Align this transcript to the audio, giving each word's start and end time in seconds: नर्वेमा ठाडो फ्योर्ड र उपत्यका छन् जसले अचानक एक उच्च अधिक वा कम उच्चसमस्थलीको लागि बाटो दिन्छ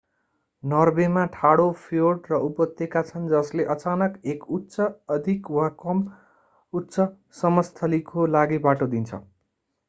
नर्वेमा 0.63 1.25
ठाडो 1.33 1.65
फ्योर्ड 1.81 2.31
र 2.31 2.39
उपत्यका 2.45 3.03
छन् 3.09 3.27
जसले 3.33 3.65
अचानक 3.73 4.17
एक 4.33 4.49
उच्च 4.57 4.87
अधिक 5.17 5.53
वा 5.59 5.69
कम 5.85 6.03
उच्चसमस्थलीको 6.73 8.27
लागि 8.33 8.61
बाटो 8.67 8.91
दिन्छ 8.97 9.23